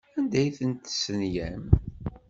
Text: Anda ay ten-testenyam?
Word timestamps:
Anda 0.17 0.37
ay 0.41 0.51
ten-testenyam? 0.57 1.63